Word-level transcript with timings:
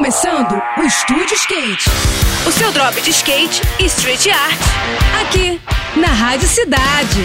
começando 0.00 0.58
o 0.78 0.82
Estúdio 0.82 1.34
Skate. 1.34 1.90
O 2.48 2.50
seu 2.50 2.72
drop 2.72 2.98
de 3.02 3.10
skate 3.10 3.60
e 3.78 3.84
street 3.84 4.28
art. 4.28 4.58
Aqui, 5.20 5.60
na 5.94 6.06
Rádio 6.06 6.48
Cidade. 6.48 7.20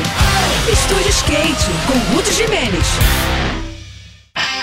Estúdio 0.70 1.10
Skate, 1.10 1.72
com 1.88 2.14
Ruth 2.14 2.34
Jimenez. 2.34 2.86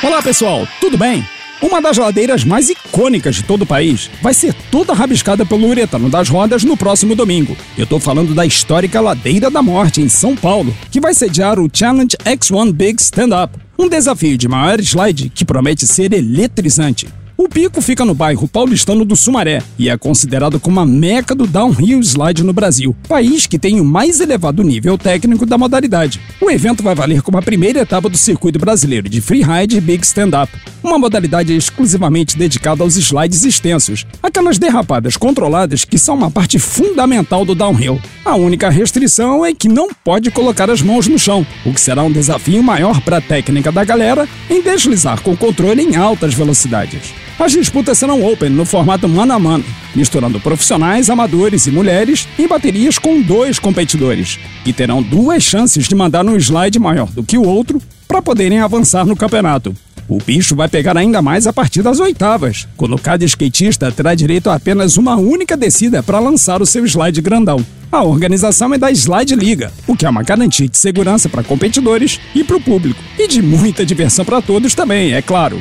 Olá 0.02 0.20
pessoal, 0.20 0.68
tudo 0.78 0.98
bem? 0.98 1.26
Uma 1.62 1.80
das 1.80 1.96
ladeiras 1.96 2.44
mais 2.44 2.68
icônicas 2.68 3.36
de 3.36 3.44
todo 3.44 3.62
o 3.62 3.66
país 3.66 4.10
vai 4.20 4.34
ser 4.34 4.52
toda 4.70 4.92
rabiscada 4.92 5.46
pelo 5.46 5.66
uretano 5.66 6.10
das 6.10 6.28
rodas 6.28 6.64
no 6.64 6.76
próximo 6.76 7.16
domingo. 7.16 7.56
Eu 7.78 7.86
tô 7.86 7.98
falando 7.98 8.34
da 8.34 8.44
histórica 8.44 9.00
Ladeira 9.00 9.50
da 9.50 9.62
Morte, 9.62 10.02
em 10.02 10.10
São 10.10 10.36
Paulo, 10.36 10.76
que 10.90 11.00
vai 11.00 11.14
sediar 11.14 11.58
o 11.58 11.70
Challenge 11.72 12.14
X1 12.26 12.72
Big 12.74 13.00
Stand 13.00 13.42
Up, 13.42 13.58
um 13.78 13.88
desafio 13.88 14.36
de 14.36 14.48
maior 14.48 14.78
slide 14.80 15.30
que 15.30 15.46
promete 15.46 15.86
ser 15.86 16.12
eletrizante. 16.12 17.08
O 17.42 17.48
pico 17.48 17.82
fica 17.82 18.04
no 18.04 18.14
bairro 18.14 18.46
paulistano 18.46 19.04
do 19.04 19.16
Sumaré 19.16 19.60
e 19.76 19.88
é 19.88 19.98
considerado 19.98 20.60
como 20.60 20.78
a 20.78 20.86
meca 20.86 21.34
do 21.34 21.44
downhill 21.44 21.98
slide 21.98 22.44
no 22.44 22.52
Brasil, 22.52 22.94
país 23.08 23.48
que 23.48 23.58
tem 23.58 23.80
o 23.80 23.84
mais 23.84 24.20
elevado 24.20 24.62
nível 24.62 24.96
técnico 24.96 25.44
da 25.44 25.58
modalidade. 25.58 26.20
O 26.40 26.48
evento 26.48 26.84
vai 26.84 26.94
valer 26.94 27.20
como 27.20 27.36
a 27.38 27.42
primeira 27.42 27.80
etapa 27.80 28.08
do 28.08 28.16
circuito 28.16 28.60
brasileiro 28.60 29.08
de 29.08 29.20
freeride 29.20 29.80
Big 29.80 30.04
Stand 30.06 30.40
Up, 30.40 30.52
uma 30.84 31.00
modalidade 31.00 31.52
exclusivamente 31.52 32.38
dedicada 32.38 32.84
aos 32.84 32.96
slides 32.96 33.44
extensos, 33.44 34.06
aquelas 34.22 34.56
derrapadas 34.56 35.16
controladas 35.16 35.84
que 35.84 35.98
são 35.98 36.14
uma 36.14 36.30
parte 36.30 36.60
fundamental 36.60 37.44
do 37.44 37.56
downhill. 37.56 38.00
A 38.24 38.36
única 38.36 38.70
restrição 38.70 39.44
é 39.44 39.52
que 39.52 39.68
não 39.68 39.88
pode 40.04 40.30
colocar 40.30 40.70
as 40.70 40.80
mãos 40.80 41.08
no 41.08 41.18
chão, 41.18 41.44
o 41.66 41.74
que 41.74 41.80
será 41.80 42.04
um 42.04 42.12
desafio 42.12 42.62
maior 42.62 43.00
para 43.00 43.16
a 43.16 43.20
técnica 43.20 43.72
da 43.72 43.82
galera 43.82 44.28
em 44.48 44.62
deslizar 44.62 45.20
com 45.22 45.36
controle 45.36 45.82
em 45.82 45.96
altas 45.96 46.34
velocidades. 46.34 47.12
As 47.38 47.52
disputas 47.52 47.98
serão 47.98 48.24
open 48.24 48.50
no 48.50 48.64
formato 48.64 49.08
mano 49.08 49.32
a 49.32 49.38
mano, 49.38 49.64
misturando 49.94 50.40
profissionais, 50.40 51.10
amadores 51.10 51.66
e 51.66 51.70
mulheres 51.70 52.28
em 52.38 52.46
baterias 52.46 52.98
com 52.98 53.20
dois 53.20 53.58
competidores, 53.58 54.38
que 54.64 54.72
terão 54.72 55.02
duas 55.02 55.42
chances 55.42 55.88
de 55.88 55.94
mandar 55.94 56.24
um 56.24 56.36
slide 56.36 56.78
maior 56.78 57.08
do 57.10 57.22
que 57.22 57.36
o 57.36 57.44
outro 57.44 57.80
para 58.06 58.22
poderem 58.22 58.60
avançar 58.60 59.04
no 59.04 59.16
campeonato. 59.16 59.74
O 60.08 60.18
bicho 60.18 60.54
vai 60.54 60.68
pegar 60.68 60.96
ainda 60.96 61.22
mais 61.22 61.46
a 61.46 61.52
partir 61.52 61.82
das 61.82 62.00
oitavas, 62.00 62.68
quando 62.76 62.98
cada 62.98 63.24
skatista 63.24 63.90
terá 63.90 64.14
direito 64.14 64.50
a 64.50 64.56
apenas 64.56 64.96
uma 64.96 65.16
única 65.16 65.56
descida 65.56 66.02
para 66.02 66.18
lançar 66.18 66.60
o 66.60 66.66
seu 66.66 66.84
slide 66.84 67.20
grandão. 67.20 67.64
A 67.90 68.02
organização 68.02 68.72
é 68.72 68.78
da 68.78 68.90
Slide 68.90 69.34
Liga, 69.34 69.72
o 69.86 69.94
que 69.94 70.06
é 70.06 70.08
uma 70.08 70.22
garantia 70.22 70.66
de 70.66 70.78
segurança 70.78 71.28
para 71.28 71.42
competidores 71.42 72.18
e 72.34 72.42
para 72.42 72.56
o 72.56 72.60
público. 72.60 72.98
E 73.18 73.28
de 73.28 73.42
muita 73.42 73.84
diversão 73.84 74.24
para 74.24 74.40
todos 74.40 74.74
também, 74.74 75.12
é 75.12 75.22
claro. 75.22 75.60